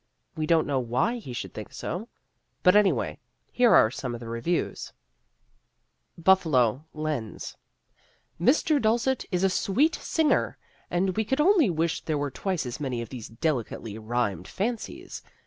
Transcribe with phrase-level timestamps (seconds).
[0.35, 2.09] We don't know why he should think so,
[2.63, 3.19] but anyway
[3.51, 4.93] here are some of the reviews:
[6.17, 7.55] Buffalo Lens:
[8.41, 8.81] Mr.
[8.81, 10.57] Dulcet is a sweet singer,
[10.89, 15.21] and we could only wish there were twice as many of these delicately rhymed fancies.